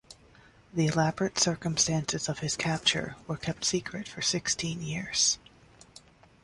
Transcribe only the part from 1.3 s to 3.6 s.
circumstances of his capture were